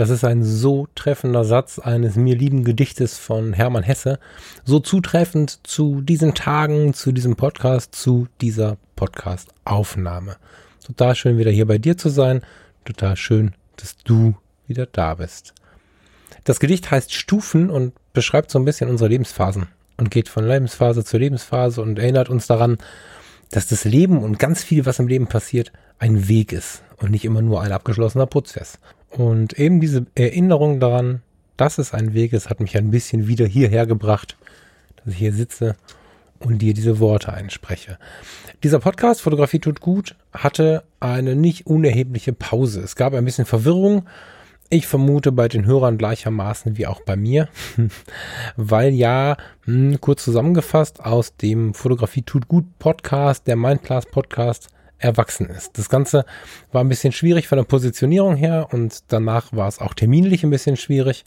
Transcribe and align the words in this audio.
Das 0.00 0.08
ist 0.08 0.24
ein 0.24 0.42
so 0.42 0.88
treffender 0.94 1.44
Satz 1.44 1.78
eines 1.78 2.16
mir 2.16 2.34
lieben 2.34 2.64
Gedichtes 2.64 3.18
von 3.18 3.52
Hermann 3.52 3.82
Hesse, 3.82 4.18
so 4.64 4.80
zutreffend 4.80 5.60
zu 5.62 6.00
diesen 6.00 6.32
Tagen, 6.32 6.94
zu 6.94 7.12
diesem 7.12 7.36
Podcast, 7.36 7.94
zu 7.94 8.26
dieser 8.40 8.78
Podcast-Aufnahme. 8.96 10.36
Total 10.86 11.14
schön 11.14 11.36
wieder 11.36 11.50
hier 11.50 11.66
bei 11.66 11.76
dir 11.76 11.98
zu 11.98 12.08
sein, 12.08 12.40
total 12.86 13.14
schön, 13.16 13.52
dass 13.76 13.98
du 13.98 14.34
wieder 14.66 14.86
da 14.86 15.16
bist. 15.16 15.52
Das 16.44 16.60
Gedicht 16.60 16.90
heißt 16.90 17.12
Stufen 17.12 17.68
und 17.68 17.92
beschreibt 18.14 18.50
so 18.50 18.58
ein 18.58 18.64
bisschen 18.64 18.88
unsere 18.88 19.10
Lebensphasen 19.10 19.66
und 19.98 20.10
geht 20.10 20.30
von 20.30 20.48
Lebensphase 20.48 21.04
zu 21.04 21.18
Lebensphase 21.18 21.82
und 21.82 21.98
erinnert 21.98 22.30
uns 22.30 22.46
daran, 22.46 22.78
dass 23.50 23.66
das 23.66 23.84
Leben 23.84 24.22
und 24.22 24.38
ganz 24.38 24.64
viel, 24.64 24.86
was 24.86 24.98
im 24.98 25.08
Leben 25.08 25.26
passiert, 25.26 25.72
ein 25.98 26.26
Weg 26.26 26.54
ist 26.54 26.80
und 26.96 27.10
nicht 27.10 27.26
immer 27.26 27.42
nur 27.42 27.60
ein 27.60 27.72
abgeschlossener 27.72 28.26
Prozess. 28.26 28.78
Und 29.10 29.58
eben 29.58 29.80
diese 29.80 30.06
Erinnerung 30.14 30.80
daran, 30.80 31.22
dass 31.56 31.78
es 31.78 31.92
ein 31.92 32.14
Weg 32.14 32.32
ist, 32.32 32.48
hat 32.48 32.60
mich 32.60 32.76
ein 32.76 32.90
bisschen 32.90 33.26
wieder 33.26 33.46
hierher 33.46 33.86
gebracht, 33.86 34.36
dass 34.96 35.12
ich 35.14 35.18
hier 35.18 35.32
sitze 35.32 35.76
und 36.38 36.58
dir 36.58 36.74
diese 36.74 37.00
Worte 37.00 37.32
einspreche. 37.32 37.98
Dieser 38.62 38.78
Podcast 38.80 39.20
Fotografie 39.20 39.58
tut 39.58 39.80
gut 39.80 40.16
hatte 40.32 40.84
eine 41.00 41.34
nicht 41.36 41.66
unerhebliche 41.66 42.32
Pause. 42.32 42.80
Es 42.80 42.96
gab 42.96 43.14
ein 43.14 43.24
bisschen 43.24 43.46
Verwirrung. 43.46 44.08
Ich 44.70 44.86
vermute 44.86 45.32
bei 45.32 45.48
den 45.48 45.66
Hörern 45.66 45.98
gleichermaßen 45.98 46.78
wie 46.78 46.86
auch 46.86 47.00
bei 47.00 47.16
mir, 47.16 47.48
weil 48.56 48.92
ja, 48.92 49.36
hm, 49.64 50.00
kurz 50.00 50.22
zusammengefasst, 50.22 51.04
aus 51.04 51.36
dem 51.36 51.74
Fotografie 51.74 52.22
tut 52.22 52.46
gut 52.46 52.78
Podcast, 52.78 53.48
der 53.48 53.56
Mindclass 53.56 54.06
Podcast, 54.06 54.68
erwachsen 55.00 55.46
ist. 55.46 55.76
Das 55.78 55.88
Ganze 55.88 56.24
war 56.72 56.84
ein 56.84 56.88
bisschen 56.88 57.12
schwierig 57.12 57.48
von 57.48 57.56
der 57.56 57.64
Positionierung 57.64 58.36
her 58.36 58.68
und 58.70 59.00
danach 59.08 59.52
war 59.52 59.66
es 59.66 59.80
auch 59.80 59.94
terminlich 59.94 60.44
ein 60.44 60.50
bisschen 60.50 60.76
schwierig. 60.76 61.24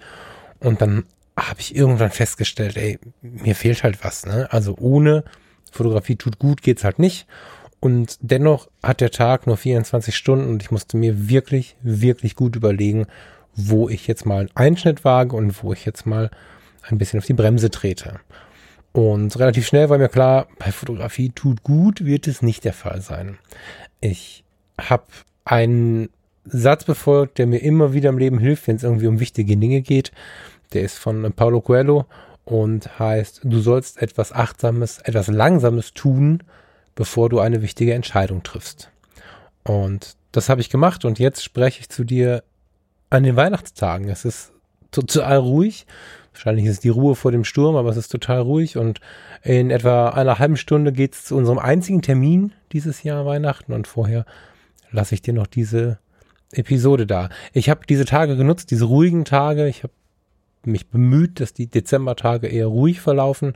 Und 0.59 0.81
dann 0.81 1.03
habe 1.35 1.59
ich 1.59 1.75
irgendwann 1.75 2.11
festgestellt, 2.11 2.77
ey, 2.77 2.99
mir 3.21 3.55
fehlt 3.55 3.83
halt 3.83 4.03
was. 4.03 4.25
Ne? 4.25 4.47
Also 4.51 4.75
ohne 4.79 5.23
Fotografie 5.71 6.16
tut 6.16 6.39
gut 6.39 6.61
geht's 6.61 6.83
halt 6.83 6.99
nicht. 6.99 7.27
Und 7.79 8.17
dennoch 8.21 8.69
hat 8.81 9.01
der 9.01 9.11
Tag 9.11 9.45
nur 9.45 9.57
24 9.57 10.16
Stunden 10.16 10.47
und 10.47 10.63
ich 10.63 10.71
musste 10.71 10.95
mir 10.95 11.27
wirklich, 11.27 11.75
wirklich 11.81 12.35
gut 12.35 12.55
überlegen, 12.55 13.07
wo 13.55 13.89
ich 13.89 14.07
jetzt 14.07 14.25
mal 14.25 14.39
einen 14.39 14.55
Einschnitt 14.55 15.03
wage 15.03 15.35
und 15.35 15.63
wo 15.63 15.73
ich 15.73 15.83
jetzt 15.85 16.05
mal 16.05 16.31
ein 16.83 16.97
bisschen 16.97 17.19
auf 17.19 17.25
die 17.25 17.33
Bremse 17.33 17.69
trete. 17.71 18.19
Und 18.94 19.38
relativ 19.39 19.66
schnell 19.66 19.89
war 19.89 19.97
mir 19.97 20.08
klar, 20.08 20.47
bei 20.59 20.72
Fotografie 20.72 21.31
tut 21.31 21.63
gut, 21.63 22.05
wird 22.05 22.27
es 22.27 22.41
nicht 22.41 22.63
der 22.63 22.73
Fall 22.73 23.02
sein. 23.02 23.39
Ich 24.00 24.44
habe 24.80 25.05
einen 25.45 26.09
Satz 26.45 26.83
befolgt, 26.83 27.39
der 27.39 27.47
mir 27.47 27.58
immer 27.58 27.94
wieder 27.94 28.09
im 28.09 28.19
Leben 28.19 28.38
hilft, 28.38 28.67
wenn 28.67 28.75
es 28.75 28.83
irgendwie 28.83 29.08
um 29.08 29.19
wichtige 29.19 29.58
Dinge 29.58 29.81
geht. 29.81 30.12
Der 30.73 30.84
ist 30.84 31.00
von 31.00 31.34
Paulo 31.34 31.62
Coelho 31.62 32.06
und 32.45 33.00
heißt, 33.00 33.41
du 33.44 33.59
sollst 33.59 34.01
etwas 34.01 34.31
Achtsames, 34.31 35.00
etwas 35.00 35.28
Langsames 35.28 35.94
tun, 35.94 36.44
bevor 36.94 37.29
du 37.29 37.39
eine 37.39 37.63
wichtige 37.63 37.94
Entscheidung 37.95 38.44
triffst. 38.44 38.91
Und 39.63 40.18
das 40.31 40.50
habe 40.50 40.62
ich 40.62 40.69
gemacht 40.69 41.03
und 41.06 41.18
jetzt 41.18 41.44
spreche 41.44 41.79
ich 41.79 41.89
zu 41.89 42.03
dir 42.03 42.44
an 43.09 43.23
den 43.23 43.35
Weihnachtstagen. 43.35 44.09
Es 44.09 44.25
ist 44.25 44.51
total 44.91 45.38
ruhig 45.38 45.85
Wahrscheinlich 46.33 46.66
ist 46.66 46.71
es 46.71 46.79
die 46.79 46.89
Ruhe 46.89 47.16
vor 47.16 47.31
dem 47.31 47.44
Sturm, 47.44 47.75
aber 47.75 47.89
es 47.89 47.97
ist 47.97 48.09
total 48.09 48.41
ruhig 48.41 48.77
und 48.77 48.99
in 49.44 49.69
etwa 49.69 50.09
einer 50.09 50.39
halben 50.39 50.57
Stunde 50.57 50.91
geht 50.91 51.13
es 51.13 51.25
zu 51.25 51.35
unserem 51.35 51.59
einzigen 51.59 52.01
Termin 52.01 52.53
dieses 52.71 53.03
Jahr 53.03 53.25
Weihnachten 53.25 53.73
und 53.73 53.88
vorher 53.88 54.25
lasse 54.91 55.16
ich 55.16 55.21
dir 55.21 55.33
noch 55.33 55.47
diese 55.47 55.99
Episode 56.51 57.05
da. 57.05 57.29
Ich 57.51 57.69
habe 57.69 57.81
diese 57.88 58.05
Tage 58.05 58.35
genutzt, 58.35 58.71
diese 58.71 58.85
ruhigen 58.85 59.25
Tage. 59.25 59.67
Ich 59.67 59.83
habe 59.83 59.94
mich 60.66 60.88
bemüht, 60.88 61.39
dass 61.39 61.53
die 61.53 61.67
Dezembertage 61.67 62.47
eher 62.47 62.67
ruhig 62.67 63.01
verlaufen. 63.01 63.53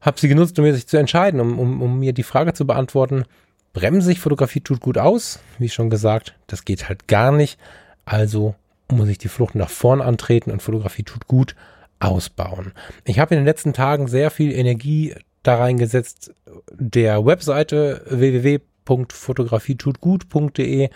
Habe 0.00 0.18
sie 0.20 0.28
genutzt, 0.28 0.58
um 0.58 0.64
mir 0.64 0.74
sich 0.74 0.86
zu 0.86 0.96
entscheiden, 0.96 1.40
um, 1.40 1.58
um, 1.58 1.82
um 1.82 1.98
mir 1.98 2.12
die 2.12 2.22
Frage 2.22 2.52
zu 2.52 2.66
beantworten, 2.66 3.24
bremse 3.72 4.12
ich, 4.12 4.20
Fotografie 4.20 4.60
tut 4.60 4.80
gut 4.80 4.98
aus. 4.98 5.40
Wie 5.58 5.68
schon 5.68 5.90
gesagt, 5.90 6.34
das 6.46 6.64
geht 6.64 6.88
halt 6.88 7.08
gar 7.08 7.32
nicht. 7.32 7.58
Also 8.04 8.54
muss 8.90 9.08
ich 9.08 9.18
die 9.18 9.28
Flucht 9.28 9.54
nach 9.54 9.70
vorn 9.70 10.00
antreten 10.00 10.50
und 10.50 10.62
Fotografie 10.62 11.02
tut 11.02 11.26
gut 11.26 11.54
ausbauen. 12.00 12.72
Ich 13.04 13.18
habe 13.18 13.34
in 13.34 13.40
den 13.40 13.46
letzten 13.46 13.72
Tagen 13.72 14.06
sehr 14.08 14.30
viel 14.30 14.52
Energie 14.52 15.14
da 15.42 15.56
reingesetzt, 15.56 16.34
der 16.72 17.24
Webseite 17.24 18.02
www.fotografietutgut.de 18.08 20.90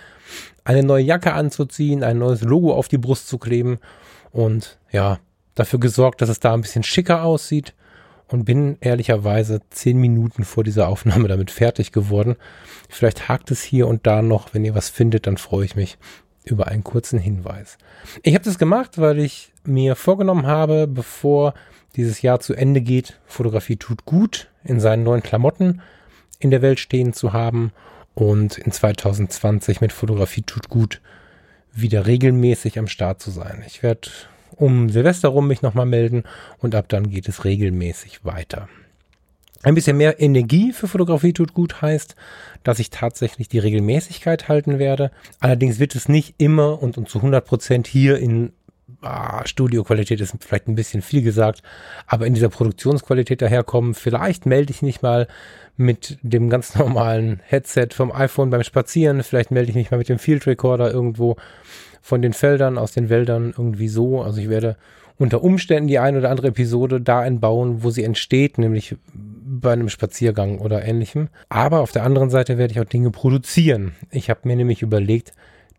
eine 0.65 0.83
neue 0.83 1.05
Jacke 1.05 1.33
anzuziehen, 1.33 2.05
ein 2.05 2.19
neues 2.19 2.43
Logo 2.43 2.75
auf 2.75 2.89
die 2.89 2.99
Brust 2.99 3.29
zu 3.29 3.39
kleben 3.39 3.79
und 4.31 4.79
ja, 4.91 5.19
dafür 5.55 5.81
gesorgt, 5.81 6.21
dass 6.23 6.29
es 6.29 6.41
da 6.41 6.55
ein 6.55 6.63
bisschen 6.63 6.83
schicker 6.83 7.23
aussieht 7.25 7.75
und 8.29 8.45
bin 8.45 8.79
ehrlicherweise 8.81 9.61
zehn 9.71 9.99
Minuten 9.99 10.45
vor 10.45 10.65
dieser 10.65 10.89
Aufnahme 10.89 11.29
damit 11.29 11.51
fertig 11.51 11.93
geworden. 11.93 12.37
Vielleicht 12.89 13.29
hakt 13.29 13.51
es 13.51 13.63
hier 13.63 13.87
und 13.87 14.07
da 14.07 14.23
noch. 14.23 14.55
Wenn 14.55 14.65
ihr 14.65 14.75
was 14.75 14.89
findet, 14.89 15.27
dann 15.27 15.37
freue 15.37 15.67
ich 15.67 15.77
mich 15.77 15.99
über 16.45 16.69
einen 16.69 16.85
kurzen 16.85 17.19
Hinweis. 17.19 17.79
Ich 18.23 18.35
habe 18.35 18.45
das 18.45 18.59
gemacht, 18.59 18.99
weil 18.99 19.19
ich 19.19 19.53
mir 19.65 19.97
vorgenommen 19.97 20.47
habe, 20.47 20.87
bevor 20.87 21.55
dieses 21.97 22.23
Jahr 22.23 22.41
zu 22.41 22.55
Ende 22.55 22.81
geht, 22.81 23.21
Fotografie 23.27 23.77
tut 23.77 24.05
gut 24.05 24.49
in 24.65 24.81
seinen 24.81 25.05
neuen 25.05 25.23
Klamotten 25.23 25.83
in 26.39 26.51
der 26.51 26.63
Welt 26.63 26.81
stehen 26.81 27.13
zu 27.13 27.33
haben 27.33 27.73
und 28.15 28.59
in 28.59 28.73
2020 28.73 29.81
mit 29.81 29.93
Fotografie 29.93 30.43
tut 30.43 30.69
gut 30.69 31.01
wieder 31.73 32.07
regelmäßig 32.07 32.79
am 32.79 32.89
Start 32.89 33.21
zu 33.21 33.31
sein. 33.31 33.63
Ich 33.67 33.83
werde 33.83 34.11
um 34.57 34.91
Silvester 34.91 35.29
rum 35.29 35.49
mich 35.49 35.63
nochmal 35.63 35.87
melden 35.87 36.25
und 36.59 36.75
ab 36.75 36.87
dann 36.89 37.11
geht 37.11 37.29
es 37.29 37.45
regelmäßig 37.45 38.25
weiter. 38.25 38.69
Ein 39.62 39.75
bisschen 39.77 39.97
mehr 39.97 40.21
Energie 40.21 40.73
für 40.73 40.89
Fotografie 40.89 41.33
tut 41.33 41.55
gut 41.55 41.83
heißt, 41.83 42.17
dass 42.65 42.81
ich 42.81 42.91
tatsächlich 42.91 43.49
die 43.49 43.61
Regelmäßigkeit 43.61 44.49
halten 44.49 44.78
werde. 44.78 45.12
Allerdings 45.39 45.78
wird 45.78 45.95
es 45.95 46.09
nicht 46.09 46.34
immer 46.39 46.83
und, 46.83 46.99
und 46.99 47.09
zu 47.09 47.19
100 47.19 47.45
Prozent 47.45 47.87
hier 47.87 48.19
in 48.19 48.53
ah, 49.03 49.47
Studioqualität 49.47 50.21
ist 50.21 50.34
vielleicht 50.41 50.67
ein 50.67 50.75
bisschen 50.75 51.00
viel 51.00 51.23
gesagt, 51.23 51.62
aber 52.06 52.27
in 52.27 52.34
dieser 52.34 52.49
Produktionsqualität 52.49 53.41
daherkommen. 53.41 53.95
Vielleicht 53.95 54.47
melde 54.47 54.73
ich 54.73 54.83
mich 54.83 55.00
mal 55.00 55.28
mit 55.77 56.19
dem 56.23 56.50
ganz 56.50 56.75
normalen 56.79 57.41
Headset 57.44 57.89
vom 57.93 58.11
iPhone 58.11 58.50
beim 58.50 58.65
Spazieren. 58.65 59.23
Vielleicht 59.23 59.53
melde 59.53 59.71
ich 59.71 59.77
mich 59.77 59.91
mal 59.93 59.99
mit 59.99 60.09
dem 60.09 60.19
Field 60.19 60.47
Recorder 60.47 60.93
irgendwo 60.93 61.37
von 62.00 62.21
den 62.21 62.33
Feldern, 62.33 62.79
aus 62.79 62.91
den 62.93 63.09
Wäldern 63.09 63.55
irgendwie 63.56 63.89
so. 63.89 64.23
Also 64.23 64.41
ich 64.41 64.49
werde 64.49 64.77
unter 65.22 65.44
Umständen 65.44 65.87
die 65.87 66.00
ein 66.00 66.16
oder 66.16 66.31
andere 66.31 66.49
Episode 66.49 67.00
da 67.00 67.21
einbauen, 67.21 67.84
wo 67.84 67.91
sie 67.91 68.03
entsteht, 68.03 68.59
nämlich 68.59 68.97
bei 69.15 69.72
einem 69.72 69.88
Spaziergang 69.88 70.59
oder 70.59 70.84
ähnlichem. 70.84 71.28
Aber 71.49 71.81
auf 71.81 71.93
der 71.93 72.03
anderen 72.03 72.29
Seite 72.29 72.58
werde 72.58 72.73
ich 72.73 72.81
auch 72.81 72.85
Dinge 72.85 73.12
produzieren. 73.12 73.93
Ich 74.11 74.31
habe 74.31 74.41
mir 74.44 74.56
nämlich 74.56 74.82
überlegt, 74.82 75.32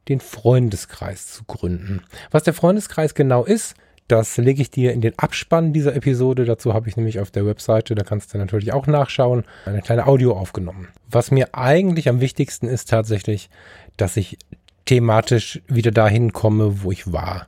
den 0.07 0.21
Freundeskreis 0.21 1.27
zu 1.27 1.43
gründen. 1.43 2.03
Was 2.31 2.43
der 2.43 2.53
Freundeskreis 2.53 3.15
genau 3.15 3.43
ist, 3.43 3.75
das 4.07 4.37
lege 4.37 4.61
ich 4.61 4.71
dir 4.71 4.93
in 4.93 5.01
den 5.01 5.19
Abspann 5.19 5.73
dieser 5.73 5.93
Episode. 5.93 6.45
Dazu 6.45 6.73
habe 6.73 6.87
ich 6.87 6.95
nämlich 6.95 7.19
auf 7.19 7.29
der 7.29 7.45
Webseite, 7.45 7.95
da 7.95 8.03
kannst 8.05 8.33
du 8.33 8.37
natürlich 8.37 8.71
auch 8.71 8.87
nachschauen, 8.87 9.43
eine 9.65 9.81
kleine 9.81 10.07
Audio 10.07 10.37
aufgenommen. 10.37 10.87
Was 11.09 11.31
mir 11.31 11.49
eigentlich 11.53 12.07
am 12.07 12.21
wichtigsten 12.21 12.67
ist 12.67 12.89
tatsächlich, 12.89 13.49
dass 13.97 14.15
ich 14.15 14.37
thematisch 14.85 15.61
wieder 15.67 15.91
dahin 15.91 16.31
komme, 16.31 16.83
wo 16.83 16.93
ich 16.93 17.11
war. 17.11 17.47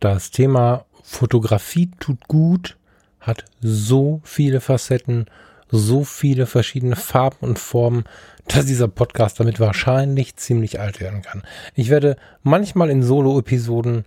Das 0.00 0.32
Thema 0.32 0.86
Fotografie 1.10 1.90
tut 1.98 2.28
gut, 2.28 2.76
hat 3.18 3.44
so 3.60 4.20
viele 4.22 4.60
Facetten, 4.60 5.26
so 5.68 6.04
viele 6.04 6.46
verschiedene 6.46 6.94
Farben 6.94 7.48
und 7.48 7.58
Formen, 7.58 8.04
dass 8.46 8.66
dieser 8.66 8.86
Podcast 8.86 9.40
damit 9.40 9.58
wahrscheinlich 9.58 10.36
ziemlich 10.36 10.78
alt 10.78 11.00
werden 11.00 11.22
kann. 11.22 11.42
Ich 11.74 11.90
werde 11.90 12.16
manchmal 12.44 12.90
in 12.90 13.02
Solo-Episoden 13.02 14.04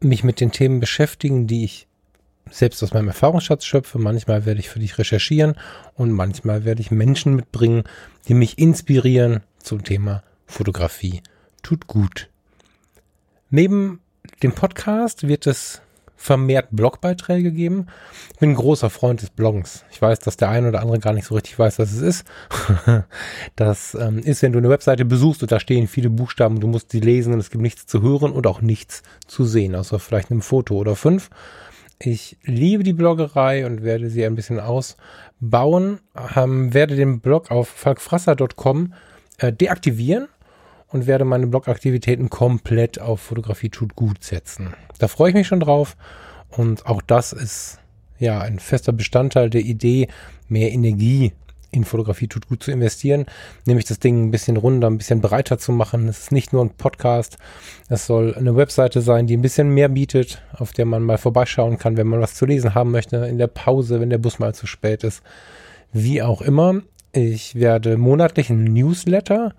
mich 0.00 0.24
mit 0.24 0.40
den 0.40 0.50
Themen 0.50 0.80
beschäftigen, 0.80 1.46
die 1.46 1.64
ich 1.64 1.86
selbst 2.50 2.82
aus 2.82 2.92
meinem 2.92 3.08
Erfahrungsschatz 3.08 3.64
schöpfe. 3.64 4.00
Manchmal 4.00 4.44
werde 4.44 4.58
ich 4.58 4.68
für 4.68 4.80
dich 4.80 4.98
recherchieren 4.98 5.54
und 5.94 6.10
manchmal 6.10 6.64
werde 6.64 6.80
ich 6.80 6.90
Menschen 6.90 7.36
mitbringen, 7.36 7.84
die 8.26 8.34
mich 8.34 8.58
inspirieren 8.58 9.44
zum 9.58 9.84
Thema 9.84 10.24
Fotografie. 10.46 11.22
Tut 11.62 11.86
gut. 11.86 12.28
Neben 13.50 14.00
dem 14.42 14.52
Podcast 14.52 15.28
wird 15.28 15.46
es 15.46 15.80
vermehrt 16.24 16.68
Blogbeiträge 16.70 17.52
geben. 17.52 17.86
Ich 18.32 18.38
bin 18.38 18.50
ein 18.50 18.54
großer 18.54 18.88
Freund 18.88 19.20
des 19.20 19.28
Bloggens. 19.28 19.84
Ich 19.90 20.00
weiß, 20.00 20.20
dass 20.20 20.38
der 20.38 20.48
eine 20.48 20.70
oder 20.70 20.80
andere 20.80 20.98
gar 20.98 21.12
nicht 21.12 21.26
so 21.26 21.34
richtig 21.34 21.58
weiß, 21.58 21.78
was 21.78 21.92
es 21.92 22.00
ist. 22.00 22.26
das 23.56 23.94
ähm, 23.94 24.20
ist, 24.20 24.40
wenn 24.40 24.52
du 24.52 24.58
eine 24.58 24.70
Webseite 24.70 25.04
besuchst 25.04 25.42
und 25.42 25.52
da 25.52 25.60
stehen 25.60 25.86
viele 25.86 26.08
Buchstaben, 26.08 26.60
du 26.60 26.66
musst 26.66 26.92
sie 26.92 27.00
lesen 27.00 27.34
und 27.34 27.40
es 27.40 27.50
gibt 27.50 27.60
nichts 27.60 27.86
zu 27.86 28.00
hören 28.00 28.32
und 28.32 28.46
auch 28.46 28.62
nichts 28.62 29.02
zu 29.26 29.44
sehen, 29.44 29.74
außer 29.74 29.98
vielleicht 29.98 30.30
einem 30.30 30.40
Foto 30.40 30.76
oder 30.76 30.96
fünf. 30.96 31.28
Ich 31.98 32.38
liebe 32.42 32.84
die 32.84 32.94
Bloggerei 32.94 33.66
und 33.66 33.82
werde 33.82 34.08
sie 34.08 34.24
ein 34.24 34.34
bisschen 34.34 34.60
ausbauen. 34.60 36.00
Ähm, 36.34 36.72
werde 36.72 36.96
den 36.96 37.20
Blog 37.20 37.50
auf 37.50 37.68
falkfrasser.com 37.68 38.94
äh, 39.38 39.52
deaktivieren 39.52 40.28
und 40.94 41.08
werde 41.08 41.24
meine 41.24 41.48
Blogaktivitäten 41.48 42.30
komplett 42.30 43.00
auf 43.00 43.20
Fotografie 43.20 43.68
tut 43.68 43.96
gut 43.96 44.22
setzen. 44.22 44.74
Da 45.00 45.08
freue 45.08 45.30
ich 45.30 45.34
mich 45.34 45.48
schon 45.48 45.58
drauf 45.58 45.96
und 46.50 46.86
auch 46.86 47.02
das 47.02 47.32
ist 47.32 47.80
ja 48.20 48.40
ein 48.40 48.60
fester 48.60 48.92
Bestandteil 48.92 49.50
der 49.50 49.62
Idee, 49.62 50.06
mehr 50.46 50.70
Energie 50.70 51.32
in 51.72 51.84
Fotografie 51.84 52.28
tut 52.28 52.46
gut 52.46 52.62
zu 52.62 52.70
investieren, 52.70 53.26
nämlich 53.66 53.86
das 53.86 53.98
Ding 53.98 54.22
ein 54.22 54.30
bisschen 54.30 54.56
runder, 54.56 54.88
ein 54.88 54.96
bisschen 54.96 55.20
breiter 55.20 55.58
zu 55.58 55.72
machen. 55.72 56.06
Es 56.06 56.20
ist 56.20 56.32
nicht 56.32 56.52
nur 56.52 56.64
ein 56.64 56.70
Podcast, 56.70 57.38
es 57.88 58.06
soll 58.06 58.32
eine 58.36 58.54
Webseite 58.54 59.00
sein, 59.00 59.26
die 59.26 59.36
ein 59.36 59.42
bisschen 59.42 59.70
mehr 59.70 59.88
bietet, 59.88 60.42
auf 60.52 60.70
der 60.70 60.86
man 60.86 61.02
mal 61.02 61.18
vorbeischauen 61.18 61.76
kann, 61.76 61.96
wenn 61.96 62.06
man 62.06 62.20
was 62.20 62.34
zu 62.34 62.46
lesen 62.46 62.76
haben 62.76 62.92
möchte, 62.92 63.16
in 63.16 63.38
der 63.38 63.48
Pause, 63.48 63.98
wenn 63.98 64.10
der 64.10 64.18
Bus 64.18 64.38
mal 64.38 64.54
zu 64.54 64.68
spät 64.68 65.02
ist. 65.02 65.24
Wie 65.92 66.22
auch 66.22 66.40
immer, 66.40 66.82
ich 67.12 67.56
werde 67.56 67.96
monatlich 67.96 68.50
einen 68.50 68.72
Newsletter 68.72 69.54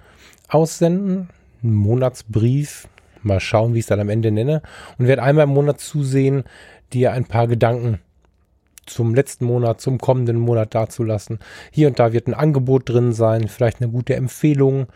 aussenden, 0.50 1.30
einen 1.64 1.74
Monatsbrief, 1.74 2.88
mal 3.22 3.40
schauen, 3.40 3.74
wie 3.74 3.80
ich 3.80 3.86
es 3.86 3.88
dann 3.90 4.00
am 4.00 4.10
Ende 4.10 4.32
nenne, 4.32 4.62
und 4.98 5.08
werde 5.08 5.24
einmal 5.24 5.46
im 5.46 5.52
Monat 5.52 5.80
zusehen, 5.80 6.44
dir 6.94 7.12
ein 7.12 7.26
paar 7.26 7.48
Gedanken 7.48 8.00
zum 8.86 9.16
letzten 9.16 9.46
Monat, 9.46 9.82
zum 9.82 9.98
kommenden 9.98 10.38
Monat 10.38 10.76
dazulassen. 10.76 11.40
Hier 11.72 11.88
und 11.88 12.00
da 12.00 12.14
wird 12.14 12.28
ein 12.28 12.34
Angebot 12.34 12.88
drin 12.88 13.14
sein, 13.14 13.48
vielleicht 13.48 13.82
eine 13.82 13.92
gute 13.92 14.16
Empfehlung. 14.16 14.88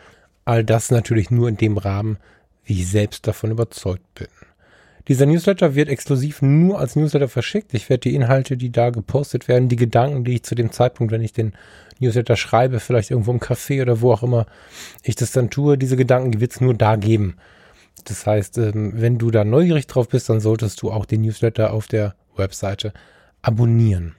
All 0.45 0.63
das 0.63 0.91
natürlich 0.91 1.31
nur 1.31 1.49
in 1.49 1.57
dem 1.57 1.77
Rahmen, 1.77 2.17
wie 2.63 2.81
ich 2.81 2.89
selbst 2.89 3.27
davon 3.27 3.51
überzeugt 3.51 4.13
bin. 4.13 4.27
Dieser 5.07 5.25
Newsletter 5.25 5.75
wird 5.75 5.89
exklusiv 5.89 6.41
nur 6.41 6.79
als 6.79 6.95
Newsletter 6.95 7.29
verschickt. 7.29 7.73
Ich 7.73 7.89
werde 7.89 8.01
die 8.01 8.15
Inhalte, 8.15 8.57
die 8.57 8.71
da 8.71 8.89
gepostet 8.89 9.47
werden, 9.47 9.69
die 9.69 9.75
Gedanken, 9.75 10.23
die 10.23 10.35
ich 10.35 10.43
zu 10.43 10.55
dem 10.55 10.71
Zeitpunkt, 10.71 11.11
wenn 11.11 11.23
ich 11.23 11.33
den 11.33 11.53
Newsletter 11.99 12.35
schreibe, 12.35 12.79
vielleicht 12.79 13.11
irgendwo 13.11 13.31
im 13.31 13.39
Café 13.39 13.81
oder 13.81 14.01
wo 14.01 14.11
auch 14.11 14.23
immer 14.23 14.45
ich 15.03 15.15
das 15.15 15.31
dann 15.31 15.49
tue, 15.49 15.77
diese 15.77 15.97
Gedanken 15.97 16.39
wird 16.39 16.51
es 16.51 16.61
nur 16.61 16.73
da 16.73 16.95
geben. 16.95 17.35
Das 18.05 18.25
heißt, 18.25 18.57
ähm, 18.57 18.93
wenn 18.95 19.17
du 19.17 19.31
da 19.31 19.43
neugierig 19.43 19.87
drauf 19.87 20.07
bist, 20.07 20.29
dann 20.29 20.39
solltest 20.39 20.81
du 20.81 20.91
auch 20.91 21.05
den 21.05 21.21
Newsletter 21.21 21.73
auf 21.73 21.87
der 21.87 22.15
Webseite 22.35 22.93
abonnieren. 23.41 24.15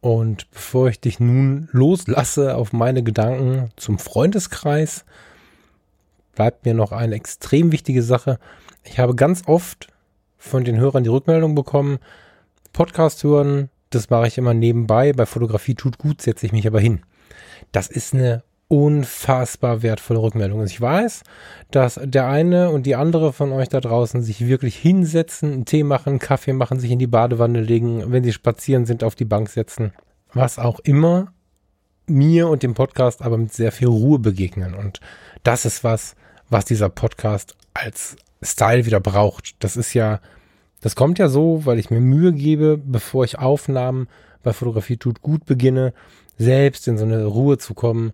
Und 0.00 0.50
bevor 0.52 0.88
ich 0.88 1.00
dich 1.00 1.18
nun 1.18 1.68
loslasse 1.72 2.54
auf 2.54 2.72
meine 2.72 3.02
Gedanken 3.02 3.70
zum 3.76 3.98
Freundeskreis, 3.98 5.04
bleibt 6.34 6.64
mir 6.64 6.74
noch 6.74 6.92
eine 6.92 7.16
extrem 7.16 7.72
wichtige 7.72 8.02
Sache. 8.02 8.38
Ich 8.86 8.98
habe 8.98 9.14
ganz 9.14 9.42
oft 9.46 9.88
von 10.38 10.64
den 10.64 10.78
Hörern 10.78 11.04
die 11.04 11.10
Rückmeldung 11.10 11.54
bekommen, 11.54 11.98
Podcast 12.72 13.24
hören, 13.24 13.70
das 13.90 14.10
mache 14.10 14.26
ich 14.26 14.38
immer 14.38 14.54
nebenbei, 14.54 15.12
bei 15.12 15.26
Fotografie 15.26 15.74
tut 15.74 15.98
gut, 15.98 16.22
setze 16.22 16.46
ich 16.46 16.52
mich 16.52 16.66
aber 16.66 16.80
hin. 16.80 17.00
Das 17.72 17.88
ist 17.88 18.14
eine 18.14 18.42
unfassbar 18.68 19.82
wertvolle 19.82 20.20
Rückmeldung. 20.20 20.60
Also 20.60 20.72
ich 20.72 20.80
weiß, 20.80 21.22
dass 21.70 22.00
der 22.02 22.26
eine 22.26 22.70
und 22.70 22.84
die 22.84 22.96
andere 22.96 23.32
von 23.32 23.52
euch 23.52 23.68
da 23.68 23.80
draußen 23.80 24.22
sich 24.22 24.46
wirklich 24.46 24.76
hinsetzen, 24.76 25.52
einen 25.52 25.64
Tee 25.64 25.84
machen, 25.84 26.10
einen 26.10 26.18
Kaffee 26.18 26.52
machen, 26.52 26.80
sich 26.80 26.90
in 26.90 26.98
die 26.98 27.06
Badewanne 27.06 27.60
legen, 27.60 28.10
wenn 28.12 28.24
sie 28.24 28.32
spazieren 28.32 28.84
sind, 28.84 29.04
auf 29.04 29.14
die 29.14 29.24
Bank 29.24 29.48
setzen. 29.48 29.92
Was 30.32 30.58
auch 30.58 30.80
immer 30.80 31.32
mir 32.06 32.48
und 32.48 32.62
dem 32.62 32.74
Podcast 32.74 33.22
aber 33.22 33.38
mit 33.38 33.52
sehr 33.52 33.72
viel 33.72 33.88
Ruhe 33.88 34.18
begegnen. 34.18 34.74
Und 34.74 35.00
das 35.44 35.64
ist 35.64 35.84
was, 35.84 36.16
was 36.48 36.64
dieser 36.64 36.88
Podcast 36.88 37.56
als 37.74 38.16
Style 38.42 38.86
wieder 38.86 39.00
braucht. 39.00 39.62
Das 39.62 39.76
ist 39.76 39.94
ja, 39.94 40.20
das 40.80 40.96
kommt 40.96 41.18
ja 41.18 41.28
so, 41.28 41.64
weil 41.64 41.78
ich 41.78 41.90
mir 41.90 42.00
Mühe 42.00 42.32
gebe, 42.32 42.78
bevor 42.78 43.24
ich 43.24 43.38
Aufnahmen 43.38 44.08
bei 44.42 44.52
Fotografie 44.52 44.96
tut 44.96 45.22
gut 45.22 45.44
beginne, 45.44 45.92
selbst 46.38 46.86
in 46.86 46.98
so 46.98 47.04
eine 47.04 47.24
Ruhe 47.24 47.58
zu 47.58 47.74
kommen, 47.74 48.12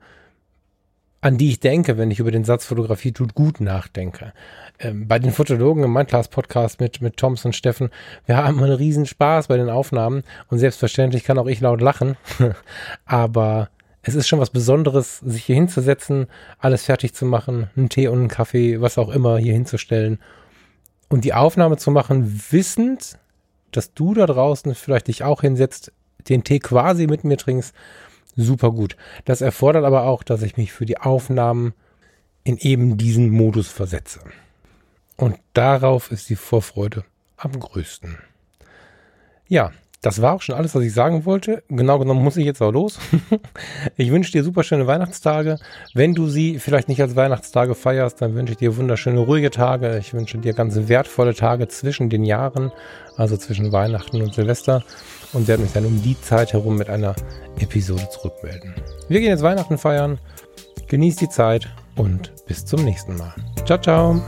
an 1.20 1.38
die 1.38 1.50
ich 1.50 1.60
denke, 1.60 1.98
wenn 1.98 2.10
ich 2.10 2.18
über 2.18 2.32
den 2.32 2.44
Satz 2.44 2.66
Fotografie 2.66 3.12
tut 3.12 3.34
gut 3.34 3.60
nachdenke. 3.60 4.32
Ähm, 4.80 5.06
bei 5.06 5.20
den 5.20 5.30
Fotologen 5.30 5.84
im 5.84 5.92
Mindclass 5.92 6.28
Podcast 6.28 6.80
mit, 6.80 7.00
mit 7.00 7.16
Toms 7.16 7.44
und 7.44 7.54
Steffen, 7.54 7.90
wir 8.26 8.36
haben 8.36 8.62
einen 8.62 8.72
riesen 8.72 9.06
Spaß 9.06 9.46
bei 9.46 9.56
den 9.56 9.70
Aufnahmen 9.70 10.24
und 10.48 10.58
selbstverständlich 10.58 11.22
kann 11.22 11.38
auch 11.38 11.46
ich 11.46 11.60
laut 11.60 11.80
lachen, 11.80 12.16
aber 13.04 13.70
es 14.02 14.14
ist 14.14 14.28
schon 14.28 14.40
was 14.40 14.50
Besonderes, 14.50 15.18
sich 15.18 15.44
hier 15.44 15.54
hinzusetzen, 15.54 16.26
alles 16.58 16.84
fertig 16.84 17.14
zu 17.14 17.24
machen, 17.24 17.70
einen 17.76 17.88
Tee 17.88 18.08
und 18.08 18.18
einen 18.18 18.28
Kaffee, 18.28 18.80
was 18.80 18.98
auch 18.98 19.10
immer 19.10 19.38
hier 19.38 19.52
hinzustellen 19.52 20.18
und 21.08 21.24
die 21.24 21.34
Aufnahme 21.34 21.76
zu 21.76 21.90
machen, 21.90 22.42
wissend, 22.50 23.18
dass 23.70 23.94
du 23.94 24.14
da 24.14 24.26
draußen 24.26 24.74
vielleicht 24.74 25.08
dich 25.08 25.22
auch 25.22 25.42
hinsetzt, 25.42 25.92
den 26.28 26.42
Tee 26.42 26.58
quasi 26.58 27.06
mit 27.06 27.24
mir 27.24 27.36
trinkst, 27.36 27.74
super 28.34 28.72
gut. 28.72 28.96
Das 29.24 29.40
erfordert 29.40 29.84
aber 29.84 30.04
auch, 30.04 30.22
dass 30.22 30.42
ich 30.42 30.56
mich 30.56 30.72
für 30.72 30.86
die 30.86 30.98
Aufnahmen 30.98 31.74
in 32.44 32.56
eben 32.58 32.96
diesen 32.96 33.30
Modus 33.30 33.68
versetze. 33.68 34.20
Und 35.16 35.38
darauf 35.52 36.10
ist 36.10 36.28
die 36.30 36.36
Vorfreude 36.36 37.04
am 37.36 37.58
größten. 37.58 38.18
Ja, 39.48 39.72
das 40.02 40.20
war 40.20 40.34
auch 40.34 40.42
schon 40.42 40.56
alles, 40.56 40.74
was 40.74 40.82
ich 40.82 40.92
sagen 40.92 41.24
wollte. 41.24 41.62
Genau 41.68 41.98
genommen 42.00 42.22
muss 42.22 42.36
ich 42.36 42.44
jetzt 42.44 42.60
auch 42.60 42.72
los. 42.72 42.98
ich 43.96 44.10
wünsche 44.10 44.32
dir 44.32 44.42
super 44.42 44.64
schöne 44.64 44.88
Weihnachtstage. 44.88 45.58
Wenn 45.94 46.14
du 46.14 46.28
sie 46.28 46.58
vielleicht 46.58 46.88
nicht 46.88 47.00
als 47.00 47.14
Weihnachtstage 47.14 47.76
feierst, 47.76 48.20
dann 48.20 48.34
wünsche 48.34 48.52
ich 48.52 48.58
dir 48.58 48.76
wunderschöne 48.76 49.20
ruhige 49.20 49.50
Tage. 49.50 49.96
Ich 49.98 50.12
wünsche 50.12 50.38
dir 50.38 50.54
ganz 50.54 50.76
wertvolle 50.88 51.34
Tage 51.34 51.68
zwischen 51.68 52.10
den 52.10 52.24
Jahren, 52.24 52.72
also 53.16 53.36
zwischen 53.36 53.70
Weihnachten 53.70 54.20
und 54.20 54.34
Silvester. 54.34 54.82
Und 55.32 55.46
werde 55.48 55.62
mich 55.62 55.72
dann 55.72 55.86
um 55.86 56.02
die 56.02 56.20
Zeit 56.20 56.52
herum 56.52 56.76
mit 56.76 56.90
einer 56.90 57.14
Episode 57.58 58.06
zurückmelden. 58.10 58.74
Wir 59.08 59.20
gehen 59.20 59.30
jetzt 59.30 59.42
Weihnachten 59.42 59.78
feiern. 59.78 60.18
Genieß 60.88 61.16
die 61.16 61.28
Zeit 61.28 61.68
und 61.96 62.32
bis 62.46 62.66
zum 62.66 62.84
nächsten 62.84 63.16
Mal. 63.16 63.32
Ciao, 63.64 63.78
ciao. 63.80 64.20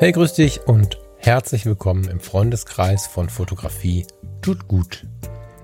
Hey, 0.00 0.12
grüß 0.12 0.34
dich 0.34 0.60
und 0.68 0.96
herzlich 1.16 1.66
willkommen 1.66 2.04
im 2.08 2.20
Freundeskreis 2.20 3.08
von 3.08 3.28
Fotografie 3.28 4.06
tut 4.42 4.68
gut. 4.68 5.04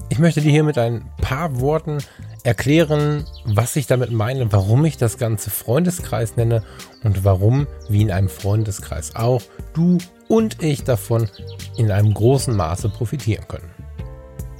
Ich 0.08 0.18
möchte 0.18 0.40
dir 0.40 0.50
hier 0.50 0.64
mit 0.64 0.76
ein 0.76 1.08
paar 1.18 1.60
Worten 1.60 1.98
erklären, 2.42 3.26
was 3.44 3.76
ich 3.76 3.86
damit 3.86 4.10
meine, 4.10 4.50
warum 4.52 4.84
ich 4.86 4.96
das 4.96 5.18
Ganze 5.18 5.50
Freundeskreis 5.50 6.34
nenne 6.34 6.64
und 7.04 7.22
warum, 7.24 7.68
wie 7.88 8.02
in 8.02 8.10
einem 8.10 8.28
Freundeskreis 8.28 9.14
auch, 9.14 9.40
du 9.72 9.98
und 10.26 10.60
ich 10.64 10.82
davon 10.82 11.30
in 11.76 11.92
einem 11.92 12.12
großen 12.12 12.56
Maße 12.56 12.88
profitieren 12.88 13.46
können. 13.46 13.70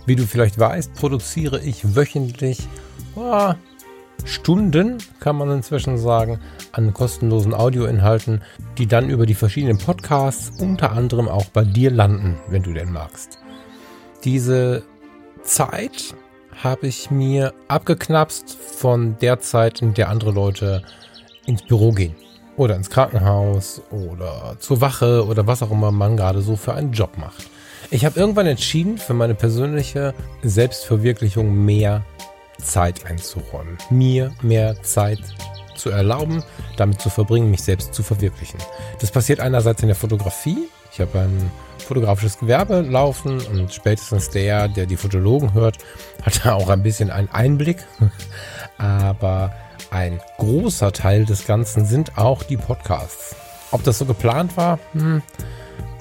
Wie 0.06 0.14
du 0.14 0.24
vielleicht 0.24 0.56
weißt, 0.56 0.94
produziere 0.94 1.60
ich 1.60 1.96
wöchentlich 1.96 2.60
oh, 3.16 3.54
Stunden, 4.24 4.98
kann 5.20 5.36
man 5.36 5.50
inzwischen 5.50 5.98
sagen, 5.98 6.40
an 6.72 6.94
kostenlosen 6.94 7.54
Audioinhalten, 7.54 8.42
die 8.78 8.86
dann 8.86 9.10
über 9.10 9.26
die 9.26 9.34
verschiedenen 9.34 9.78
Podcasts 9.78 10.60
unter 10.60 10.92
anderem 10.92 11.28
auch 11.28 11.46
bei 11.46 11.64
dir 11.64 11.90
landen, 11.90 12.38
wenn 12.48 12.62
du 12.62 12.72
denn 12.72 12.90
magst. 12.90 13.38
Diese 14.24 14.82
Zeit 15.42 16.14
habe 16.62 16.86
ich 16.86 17.10
mir 17.10 17.52
abgeknapst 17.68 18.54
von 18.54 19.16
der 19.20 19.40
Zeit, 19.40 19.82
in 19.82 19.94
der 19.94 20.08
andere 20.08 20.30
Leute 20.30 20.82
ins 21.46 21.62
Büro 21.62 21.92
gehen 21.92 22.14
oder 22.56 22.76
ins 22.76 22.90
Krankenhaus 22.90 23.82
oder 23.90 24.56
zur 24.58 24.80
Wache 24.80 25.26
oder 25.26 25.46
was 25.46 25.62
auch 25.62 25.70
immer 25.70 25.90
man 25.90 26.16
gerade 26.16 26.40
so 26.40 26.56
für 26.56 26.74
einen 26.74 26.92
Job 26.92 27.18
macht. 27.18 27.50
Ich 27.90 28.04
habe 28.04 28.18
irgendwann 28.18 28.46
entschieden, 28.46 28.98
für 28.98 29.14
meine 29.14 29.34
persönliche 29.34 30.14
Selbstverwirklichung 30.42 31.64
mehr 31.64 32.02
Zeit 32.64 33.06
einzuräumen, 33.06 33.78
mir 33.90 34.32
mehr 34.42 34.82
Zeit 34.82 35.20
zu 35.76 35.90
erlauben, 35.90 36.42
damit 36.76 37.00
zu 37.00 37.10
verbringen, 37.10 37.50
mich 37.50 37.62
selbst 37.62 37.94
zu 37.94 38.02
verwirklichen. 38.02 38.58
Das 39.00 39.10
passiert 39.10 39.40
einerseits 39.40 39.82
in 39.82 39.88
der 39.88 39.96
Fotografie. 39.96 40.68
Ich 40.92 41.00
habe 41.00 41.20
ein 41.20 41.50
fotografisches 41.78 42.38
Gewerbe 42.38 42.80
laufen 42.80 43.40
und 43.46 43.72
spätestens 43.72 44.30
der, 44.30 44.68
der 44.68 44.86
die 44.86 44.96
Fotologen 44.96 45.52
hört, 45.52 45.78
hat 46.22 46.44
da 46.44 46.54
auch 46.54 46.70
ein 46.70 46.82
bisschen 46.82 47.10
einen 47.10 47.28
Einblick. 47.28 47.84
Aber 48.78 49.52
ein 49.90 50.20
großer 50.38 50.92
Teil 50.92 51.24
des 51.24 51.46
Ganzen 51.46 51.84
sind 51.84 52.18
auch 52.18 52.42
die 52.42 52.56
Podcasts. 52.56 53.36
Ob 53.70 53.84
das 53.84 53.98
so 53.98 54.06
geplant 54.06 54.56
war, 54.56 54.78
hm, 54.92 55.22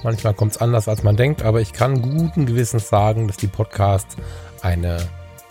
manchmal 0.04 0.34
kommt 0.34 0.54
es 0.54 0.58
anders, 0.60 0.88
als 0.88 1.04
man 1.04 1.16
denkt, 1.16 1.44
aber 1.44 1.62
ich 1.62 1.74
kann 1.74 2.02
guten 2.02 2.46
Gewissens 2.46 2.90
sagen, 2.90 3.28
dass 3.28 3.38
die 3.38 3.48
Podcasts 3.48 4.16
eine 4.62 4.98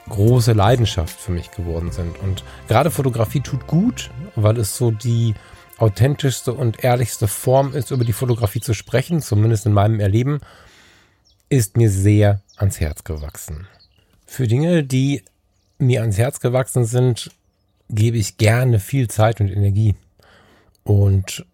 große 0.09 0.53
Leidenschaft 0.53 1.19
für 1.19 1.33
mich 1.33 1.51
geworden 1.51 1.93
sind. 1.93 2.19
Und 2.21 2.45
gerade 2.69 2.91
Fotografie 2.91 3.41
tut 3.41 3.67
gut, 3.67 4.11
weil 4.37 4.59
es 4.59 4.77
so 4.77 4.91
die 4.91 5.35
authentischste 5.79 6.53
und 6.53 6.85
ehrlichste 6.85 7.29
Form 7.29 7.75
ist, 7.75 7.91
über 7.91 8.05
die 8.05 8.13
Fotografie 8.13 8.61
zu 8.61 8.75
sprechen, 8.75 9.21
zumindest 9.21 9.67
in 9.67 9.73
meinem 9.73 10.01
Erleben, 10.01 10.41
ist 11.49 11.77
mir 11.77 11.91
sehr 11.91 12.41
ans 12.57 12.81
Herz 12.81 13.05
gewachsen. 13.05 13.67
Für 14.27 14.47
Dinge, 14.47 14.85
die 14.85 15.23
mir 15.79 16.01
ans 16.01 16.19
Herz 16.19 16.41
gewachsen 16.41 16.85
sind, 16.85 17.31
gebe 17.91 18.17
ich 18.17 18.39
gerne 18.39 18.81
viel 18.81 19.09
Zeit 19.09 19.41
und 19.41 19.49
Energie. 19.49 19.95
Und 20.85 21.45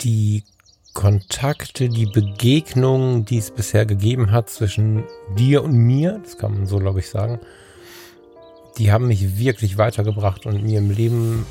die 0.00 0.44
Kontakte, 0.92 1.88
die 1.88 2.06
Begegnungen, 2.06 3.24
die 3.24 3.38
es 3.38 3.50
bisher 3.50 3.86
gegeben 3.86 4.30
hat 4.30 4.50
zwischen 4.50 5.04
dir 5.36 5.64
und 5.64 5.72
mir, 5.72 6.20
das 6.22 6.38
kann 6.38 6.52
man 6.52 6.66
so, 6.66 6.78
glaube 6.78 7.00
ich, 7.00 7.08
sagen, 7.08 7.40
die 8.78 8.92
haben 8.92 9.08
mich 9.08 9.38
wirklich 9.38 9.78
weitergebracht 9.78 10.46
und 10.46 10.62
mir 10.62 10.78
im 10.78 10.90
Leben 10.90 11.46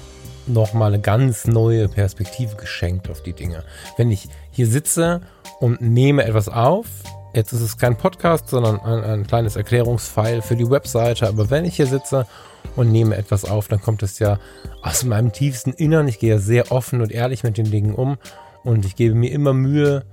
nochmal 0.48 0.94
eine 0.94 1.02
ganz 1.02 1.46
neue 1.46 1.88
Perspektive 1.88 2.56
geschenkt 2.56 3.10
auf 3.10 3.22
die 3.22 3.34
Dinge. 3.34 3.64
Wenn 3.98 4.12
ich 4.12 4.28
hier 4.52 4.68
sitze 4.68 5.22
und 5.60 5.82
nehme 5.82 6.24
etwas 6.24 6.50
auf, 6.50 6.88
jetzt 7.34 7.54
ist 7.54 7.62
es 7.62 7.78
kein 7.78 7.98
Podcast, 7.98 8.50
sondern 8.50 8.80
ein, 8.80 9.04
ein 9.04 9.28
kleines 9.28 9.56
Erklärungsfile 9.56 10.42
für 10.42 10.56
die 10.56 10.70
Webseite, 10.70 11.28
aber 11.28 11.50
wenn 11.50 11.66
ich 11.66 11.76
hier 11.76 11.88
sitze 11.88 12.28
und 12.76 12.92
nehme 12.92 13.16
etwas 13.16 13.46
auf, 13.46 13.68
dann 13.68 13.82
kommt 13.82 14.04
es 14.04 14.20
ja 14.20 14.40
aus 14.82 15.04
meinem 15.04 15.32
tiefsten 15.32 15.74
Innern. 15.74 16.08
Ich 16.08 16.20
gehe 16.20 16.32
ja 16.32 16.40
sehr 16.40 16.72
offen 16.72 17.02
und 17.02 17.12
ehrlich 17.12 17.44
mit 17.44 17.58
den 17.58 17.70
Dingen 17.70 17.94
um 17.94 18.18
und 18.64 18.86
ich 18.86 18.96
gebe 18.96 19.16
mir 19.16 19.32
immer 19.32 19.54
Mühe, 19.54 20.04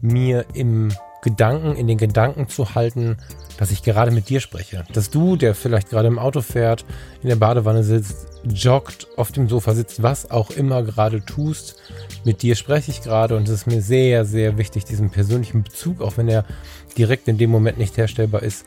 mir 0.00 0.44
im 0.54 0.92
Gedanken, 1.22 1.74
in 1.74 1.88
den 1.88 1.98
Gedanken 1.98 2.48
zu 2.48 2.76
halten, 2.76 3.16
dass 3.58 3.70
ich 3.70 3.82
gerade 3.82 4.10
mit 4.12 4.28
dir 4.28 4.40
spreche. 4.40 4.84
Dass 4.92 5.10
du, 5.10 5.36
der 5.36 5.54
vielleicht 5.54 5.90
gerade 5.90 6.06
im 6.06 6.18
Auto 6.18 6.40
fährt, 6.40 6.84
in 7.22 7.28
der 7.28 7.36
Badewanne 7.36 7.82
sitzt, 7.82 8.28
joggt, 8.44 9.08
auf 9.16 9.32
dem 9.32 9.48
Sofa 9.48 9.74
sitzt, 9.74 10.02
was 10.02 10.30
auch 10.30 10.50
immer 10.50 10.82
gerade 10.82 11.24
tust, 11.24 11.82
mit 12.24 12.42
dir 12.42 12.54
spreche 12.54 12.90
ich 12.90 13.02
gerade 13.02 13.36
und 13.36 13.48
es 13.48 13.54
ist 13.54 13.66
mir 13.66 13.82
sehr, 13.82 14.24
sehr 14.24 14.56
wichtig, 14.58 14.84
diesen 14.84 15.10
persönlichen 15.10 15.64
Bezug, 15.64 16.00
auch 16.00 16.16
wenn 16.16 16.28
er 16.28 16.44
direkt 16.96 17.26
in 17.28 17.38
dem 17.38 17.50
Moment 17.50 17.78
nicht 17.78 17.96
herstellbar 17.96 18.42
ist, 18.42 18.64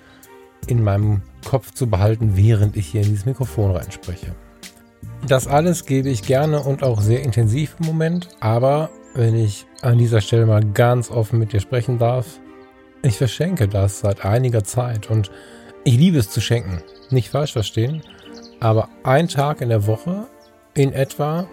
in 0.68 0.84
meinem 0.84 1.22
Kopf 1.46 1.74
zu 1.74 1.88
behalten, 1.88 2.36
während 2.36 2.76
ich 2.76 2.88
hier 2.88 3.02
in 3.02 3.08
dieses 3.08 3.26
Mikrofon 3.26 3.72
reinspreche. 3.72 4.36
Das 5.28 5.48
alles 5.48 5.86
gebe 5.86 6.10
ich 6.10 6.24
gerne 6.24 6.62
und 6.62 6.84
auch 6.84 7.02
sehr 7.02 7.24
intensiv 7.24 7.76
im 7.80 7.86
Moment, 7.86 8.30
aber 8.40 8.90
wenn 9.14 9.36
ich 9.36 9.66
an 9.82 9.98
dieser 9.98 10.22
Stelle 10.22 10.46
mal 10.46 10.64
ganz 10.64 11.12
offen 11.12 11.40
mit 11.40 11.54
dir 11.54 11.60
sprechen 11.60 11.98
darf. 11.98 12.40
Ich 13.02 13.18
verschenke 13.18 13.68
das 13.68 14.00
seit 14.00 14.26
einiger 14.26 14.64
Zeit 14.64 15.10
und 15.10 15.32
ich 15.84 15.96
liebe 15.96 16.18
es 16.18 16.30
zu 16.30 16.42
schenken. 16.42 16.82
Nicht 17.10 17.30
falsch 17.30 17.54
verstehen, 17.54 18.02
aber 18.60 18.90
ein 19.04 19.28
Tag 19.28 19.62
in 19.62 19.70
der 19.70 19.88
Woche 19.88 20.28
in 20.74 20.94
etwa 20.94 21.48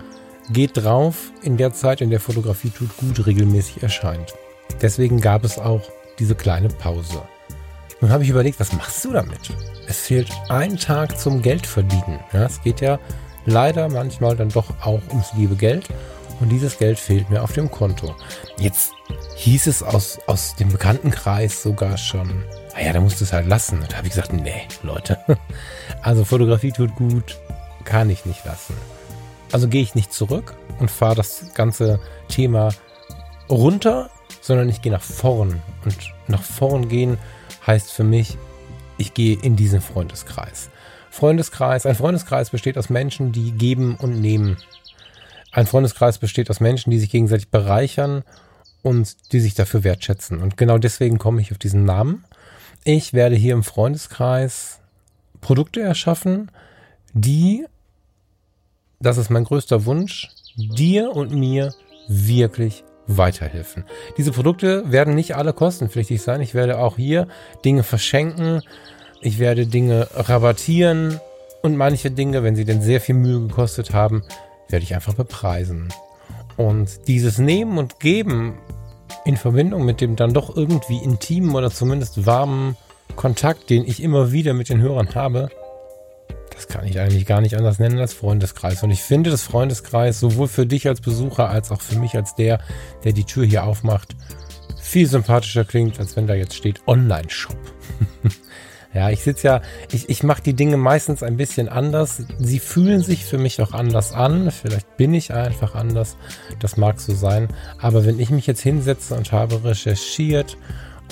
geht 0.51 0.77
drauf 0.77 1.33
in 1.43 1.57
der 1.57 1.73
Zeit, 1.73 2.01
in 2.01 2.11
der 2.11 2.21
Fotografie 2.21 2.71
tut 2.71 2.97
gut 2.97 3.27
regelmäßig 3.27 3.83
erscheint. 3.83 4.35
Deswegen 4.83 5.21
gab 5.21 5.45
es 5.45 5.59
auch 5.59 5.83
diese 6.19 6.35
kleine 6.35 6.69
Pause. 6.69 7.23
Nun 8.01 8.11
habe 8.11 8.25
ich 8.25 8.31
überlegt, 8.31 8.61
was 8.61 8.73
machst 8.73 9.05
du 9.05 9.13
damit? 9.13 9.51
Es 9.89 10.01
fehlt 10.01 10.31
ein 10.49 10.77
Tag 10.77 11.19
zum 11.19 11.41
Geldverdienen. 11.41 12.19
Ja, 12.33 12.45
es 12.45 12.61
geht 12.63 12.81
ja 12.81 12.99
leider 13.47 13.89
manchmal 13.89 14.37
dann 14.37 14.51
doch 14.51 14.71
auch 14.83 15.01
ums 15.11 15.33
liebe 15.37 15.55
Geld 15.55 15.89
und 16.41 16.49
dieses 16.51 16.79
Geld 16.79 16.99
fehlt 16.99 17.31
mir 17.31 17.43
auf 17.43 17.53
dem 17.53 17.71
Konto. 17.71 18.15
Jetzt 18.59 18.93
hieß 19.37 19.67
es 19.67 19.83
aus, 19.83 20.19
aus 20.27 20.55
dem 20.57 20.71
Bekanntenkreis 20.71 21.63
sogar 21.63 21.97
schon, 21.97 22.45
naja, 22.75 22.93
da 22.93 23.01
musst 23.01 23.21
du 23.21 23.25
es 23.25 23.33
halt 23.33 23.47
lassen. 23.47 23.81
Und 23.81 23.93
da 23.93 23.97
habe 23.99 24.07
ich 24.07 24.15
gesagt, 24.15 24.33
nee, 24.33 24.63
Leute, 24.83 25.19
also 26.03 26.25
Fotografie 26.25 26.73
tut 26.73 26.95
gut, 26.95 27.39
kann 27.85 28.11
ich 28.11 28.27
nicht 28.27 28.45
lassen. 28.45 28.75
Also 29.53 29.69
gehe 29.69 29.83
ich 29.83 29.95
nicht 29.95 30.13
zurück 30.13 30.55
und 30.79 30.91
fahre 30.91 31.15
das 31.15 31.55
ganze 31.55 32.01
Thema 32.29 32.71
runter, 33.49 34.11
sondern 34.41 34.69
ich 34.69 34.83
gehe 34.83 34.93
nach 34.93 35.03
vorn. 35.03 35.63
Und 35.85 35.97
nach 36.29 36.43
vorn 36.43 36.89
gehen 36.89 37.19
heißt 37.67 37.93
für 37.93 38.05
mich, 38.05 38.37
ich 38.99 39.15
gehe 39.15 39.39
in 39.41 39.57
diesen 39.57 39.81
Freundeskreis. 39.81 40.71
Freundeskreis, 41.11 41.87
ein 41.87 41.95
Freundeskreis 41.95 42.51
besteht 42.51 42.77
aus 42.77 42.91
Menschen, 42.91 43.33
die 43.33 43.53
geben 43.53 43.97
und 43.97 44.21
nehmen. 44.21 44.59
Ein 45.57 45.67
Freundeskreis 45.67 46.19
besteht 46.19 46.51
aus 46.51 46.61
Menschen, 46.61 46.91
die 46.91 46.99
sich 46.99 47.09
gegenseitig 47.09 47.49
bereichern 47.49 48.25
und 48.83 49.33
die 49.33 49.41
sich 49.41 49.55
dafür 49.55 49.85
wertschätzen. 49.85 50.43
Und 50.43 50.59
genau 50.59 50.77
deswegen 50.77 51.17
komme 51.17 51.41
ich 51.41 51.51
auf 51.51 51.57
diesen 51.57 51.87
Namen. 51.87 52.27
Ich 52.85 53.15
werde 53.15 53.37
hier 53.37 53.55
im 53.55 53.63
Freundeskreis 53.63 54.81
Produkte 55.41 55.81
erschaffen, 55.81 56.51
die, 57.15 57.65
das 59.01 59.17
ist 59.17 59.31
mein 59.31 59.45
größter 59.45 59.87
Wunsch, 59.87 60.29
dir 60.57 61.17
und 61.17 61.33
mir 61.33 61.73
wirklich 62.07 62.85
weiterhelfen. 63.07 63.85
Diese 64.19 64.33
Produkte 64.33 64.93
werden 64.93 65.15
nicht 65.15 65.37
alle 65.37 65.55
kostenpflichtig 65.55 66.21
sein. 66.21 66.43
Ich 66.43 66.53
werde 66.53 66.81
auch 66.81 66.97
hier 66.97 67.29
Dinge 67.65 67.83
verschenken. 67.83 68.61
Ich 69.23 69.39
werde 69.39 69.67
Dinge 69.67 70.07
rabattieren 70.13 71.19
und 71.63 71.77
manche 71.77 72.11
Dinge, 72.11 72.43
wenn 72.43 72.57
sie 72.57 72.67
denn 72.67 72.83
sehr 72.83 73.01
viel 73.01 73.15
Mühe 73.15 73.41
gekostet 73.41 73.95
haben, 73.95 74.23
werde 74.69 74.85
ich 74.85 74.95
einfach 74.95 75.15
bepreisen. 75.15 75.93
Und 76.57 77.09
dieses 77.09 77.39
Nehmen 77.39 77.79
und 77.79 78.01
Geben 78.01 78.59
in 79.25 79.37
Verbindung 79.37 79.85
mit 79.85 80.01
dem 80.01 80.17
dann 80.17 80.33
doch 80.33 80.57
irgendwie 80.57 80.99
intimen 80.99 81.55
oder 81.55 81.71
zumindest 81.71 82.27
warmen 82.27 82.77
Kontakt, 83.15 83.71
den 83.71 83.87
ich 83.87 84.03
immer 84.03 84.33
wieder 84.33 84.55
mit 84.55 84.69
den 84.69 84.81
Hörern 84.81 85.15
habe, 85.15 85.49
das 86.57 86.69
kann 86.69 86.87
ich 86.87 86.99
eigentlich 86.99 87.27
gar 87.27 87.41
nicht 87.41 87.57
anders 87.57 87.79
nennen 87.79 87.99
als 87.99 88.15
Freundeskreis. 88.15 88.83
Und 88.83 88.91
ich 88.91 89.03
finde 89.03 89.31
das 89.31 89.43
Freundeskreis 89.43 90.19
sowohl 90.19 90.49
für 90.49 90.67
dich 90.67 90.89
als 90.89 91.01
Besucher 91.01 91.51
als 91.51 91.71
auch 91.71 91.83
für 91.83 91.99
mich 91.99 92.17
als 92.17 92.35
der, 92.35 92.61
der 93.05 93.13
die 93.13 93.25
Tür 93.25 93.45
hier 93.45 93.65
aufmacht, 93.65 94.17
viel 94.81 95.07
sympathischer 95.07 95.65
klingt, 95.65 95.99
als 96.01 96.17
wenn 96.17 96.27
da 96.27 96.35
jetzt 96.35 96.55
steht 96.55 96.81
Online-Shop. 96.87 97.57
Ja, 98.97 99.11
ich 99.11 99.23
sitze 99.23 99.47
ja, 99.47 99.61
ich, 99.93 100.09
ich 100.09 100.23
mache 100.23 100.41
die 100.41 100.55
Dinge 100.55 100.79
meistens 100.79 101.23
ein 101.23 101.37
bisschen 101.37 101.69
anders. 101.69 102.23
Sie 102.39 102.59
fühlen 102.59 103.03
sich 103.03 103.27
für 103.27 103.37
mich 103.37 103.61
auch 103.61 103.73
anders 103.73 104.15
an. 104.15 104.51
Vielleicht 104.51 104.97
bin 104.97 105.13
ich 105.13 105.35
einfach 105.35 105.75
anders. 105.75 106.17
Das 106.61 106.79
mag 106.79 106.99
so 106.99 107.15
sein. 107.15 107.49
Aber 107.79 108.07
wenn 108.07 108.19
ich 108.19 108.31
mich 108.31 108.47
jetzt 108.47 108.63
hinsetze 108.63 109.15
und 109.15 109.33
habe 109.33 109.63
recherchiert 109.65 110.57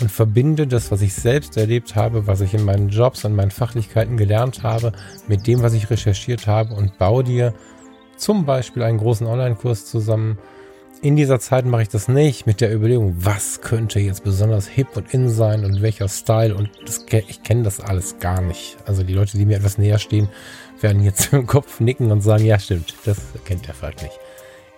und 0.00 0.10
verbinde 0.10 0.66
das, 0.66 0.90
was 0.92 1.02
ich 1.02 1.12
selbst 1.12 1.58
erlebt 1.58 1.94
habe, 1.94 2.26
was 2.26 2.40
ich 2.40 2.54
in 2.54 2.64
meinen 2.64 2.88
Jobs 2.88 3.22
und 3.26 3.36
meinen 3.36 3.50
Fachlichkeiten 3.50 4.16
gelernt 4.16 4.62
habe, 4.62 4.92
mit 5.28 5.46
dem, 5.46 5.60
was 5.60 5.74
ich 5.74 5.90
recherchiert 5.90 6.46
habe 6.46 6.72
und 6.72 6.96
baue 6.96 7.22
dir 7.22 7.52
zum 8.16 8.46
Beispiel 8.46 8.82
einen 8.82 8.96
großen 8.96 9.26
Online-Kurs 9.26 9.84
zusammen, 9.84 10.38
in 11.04 11.16
dieser 11.16 11.38
Zeit 11.38 11.66
mache 11.66 11.82
ich 11.82 11.90
das 11.90 12.08
nicht 12.08 12.46
mit 12.46 12.62
der 12.62 12.74
Überlegung, 12.74 13.14
was 13.18 13.60
könnte 13.60 14.00
jetzt 14.00 14.24
besonders 14.24 14.66
hip 14.66 14.96
und 14.96 15.12
in 15.12 15.28
sein 15.28 15.66
und 15.66 15.82
welcher 15.82 16.08
Style 16.08 16.54
und 16.54 16.70
das, 16.86 17.04
ich 17.28 17.42
kenne 17.42 17.62
das 17.62 17.78
alles 17.78 18.20
gar 18.20 18.40
nicht. 18.40 18.78
Also 18.86 19.02
die 19.02 19.12
Leute, 19.12 19.36
die 19.36 19.44
mir 19.44 19.58
etwas 19.58 19.76
näher 19.76 19.98
stehen, 19.98 20.30
werden 20.80 21.02
jetzt 21.02 21.30
im 21.34 21.46
Kopf 21.46 21.78
nicken 21.78 22.10
und 22.10 22.22
sagen, 22.22 22.46
ja 22.46 22.58
stimmt, 22.58 22.94
das 23.04 23.18
kennt 23.44 23.66
der 23.66 23.74
Falk 23.74 24.00
nicht. 24.00 24.18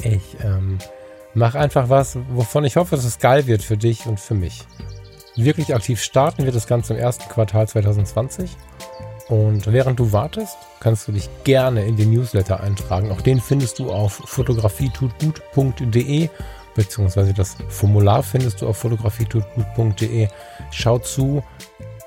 Ich 0.02 0.36
ähm, 0.44 0.78
mache 1.34 1.60
einfach 1.60 1.90
was, 1.90 2.18
wovon 2.30 2.64
ich 2.64 2.74
hoffe, 2.74 2.96
dass 2.96 3.04
es 3.04 3.20
geil 3.20 3.46
wird 3.46 3.62
für 3.62 3.76
dich 3.76 4.04
und 4.06 4.18
für 4.18 4.34
mich. 4.34 4.64
Wirklich 5.36 5.76
aktiv 5.76 6.02
starten 6.02 6.44
wird 6.44 6.56
das 6.56 6.66
Ganze 6.66 6.94
im 6.94 6.98
ersten 6.98 7.28
Quartal 7.28 7.68
2020. 7.68 8.50
Und 9.28 9.72
während 9.72 9.98
du 9.98 10.12
wartest, 10.12 10.56
kannst 10.78 11.08
du 11.08 11.12
dich 11.12 11.28
gerne 11.42 11.84
in 11.84 11.96
den 11.96 12.12
Newsletter 12.12 12.60
eintragen. 12.60 13.10
Auch 13.10 13.20
den 13.20 13.40
findest 13.40 13.80
du 13.80 13.90
auf 13.90 14.22
fotografietutgut.de 14.24 16.28
beziehungsweise 16.76 17.32
das 17.32 17.56
Formular 17.68 18.22
findest 18.22 18.60
du 18.60 18.68
auf 18.68 18.76
fotografietutgut.de. 18.76 20.28
Schau 20.70 20.98
zu, 20.98 21.42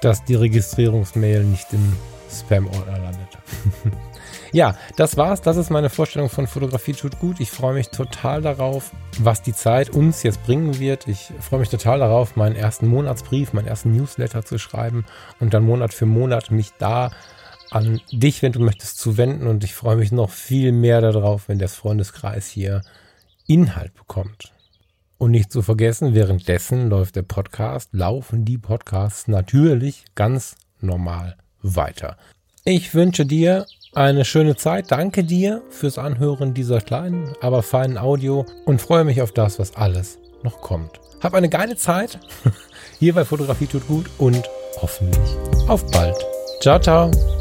dass 0.01 0.23
die 0.23 0.35
Registrierungsmail 0.35 1.43
nicht 1.43 1.73
im 1.73 1.93
Spam-Ordner 2.31 2.99
landet. 2.99 3.37
Ja, 4.51 4.75
das 4.95 5.15
war's. 5.15 5.41
Das 5.41 5.57
ist 5.57 5.69
meine 5.69 5.89
Vorstellung 5.89 6.29
von 6.29 6.47
Fotografie 6.47 6.93
tut 6.93 7.19
gut. 7.19 7.39
Ich 7.39 7.51
freue 7.51 7.75
mich 7.75 7.89
total 7.89 8.41
darauf, 8.41 8.91
was 9.19 9.41
die 9.41 9.53
Zeit 9.53 9.91
uns 9.91 10.23
jetzt 10.23 10.43
bringen 10.43 10.79
wird. 10.79 11.07
Ich 11.07 11.31
freue 11.39 11.59
mich 11.59 11.69
total 11.69 11.99
darauf, 11.99 12.35
meinen 12.35 12.55
ersten 12.55 12.87
Monatsbrief, 12.87 13.53
meinen 13.53 13.67
ersten 13.67 13.95
Newsletter 13.95 14.43
zu 14.43 14.57
schreiben 14.57 15.05
und 15.39 15.53
dann 15.53 15.63
Monat 15.63 15.93
für 15.93 16.07
Monat 16.07 16.49
mich 16.49 16.71
da 16.79 17.11
an 17.69 18.01
dich, 18.11 18.41
wenn 18.41 18.51
du 18.51 18.59
möchtest, 18.59 18.97
zu 18.97 19.17
wenden. 19.17 19.45
Und 19.45 19.63
ich 19.63 19.75
freue 19.75 19.97
mich 19.97 20.11
noch 20.11 20.31
viel 20.31 20.71
mehr 20.71 21.01
darauf, 21.01 21.47
wenn 21.47 21.59
der 21.59 21.69
Freundeskreis 21.69 22.47
hier 22.47 22.81
Inhalt 23.45 23.93
bekommt. 23.93 24.53
Und 25.19 25.31
nicht 25.31 25.51
zu 25.51 25.61
vergessen, 25.61 26.15
währenddessen 26.15 26.89
läuft 26.89 27.17
der 27.17 27.23
Podcast, 27.23 27.89
laufen 27.93 28.45
die 28.45 28.57
Podcasts 28.57 29.27
natürlich 29.27 30.05
ganz 30.15 30.55
normal 30.79 31.35
weiter. 31.61 32.17
Ich 32.63 32.93
wünsche 32.93 33.25
dir 33.25 33.65
eine 33.93 34.25
schöne 34.25 34.55
Zeit. 34.55 34.91
Danke 34.91 35.23
dir 35.23 35.61
fürs 35.69 35.97
Anhören 35.97 36.53
dieser 36.53 36.81
kleinen, 36.81 37.33
aber 37.41 37.63
feinen 37.63 37.97
Audio 37.97 38.45
und 38.65 38.81
freue 38.81 39.03
mich 39.03 39.21
auf 39.21 39.31
das, 39.31 39.59
was 39.59 39.75
alles 39.75 40.19
noch 40.43 40.61
kommt. 40.61 40.99
Hab 41.21 41.33
eine 41.33 41.49
geile 41.49 41.75
Zeit 41.75 42.19
hier 42.99 43.13
bei 43.13 43.25
Fotografie 43.25 43.67
tut 43.67 43.87
gut 43.87 44.05
und 44.17 44.43
hoffentlich 44.81 45.35
auf 45.67 45.85
bald. 45.91 46.15
Ciao, 46.61 46.79
ciao. 46.79 47.38